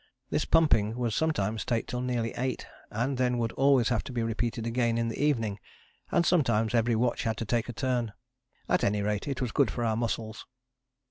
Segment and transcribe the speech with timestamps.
[0.31, 4.23] This pumping would sometimes take till nearly eight, and then would always have to be
[4.23, 5.59] repeated again in the evening,
[6.11, 8.11] and sometimes every watch had to take a turn.
[8.67, 10.47] At any rate it was good for our muscles.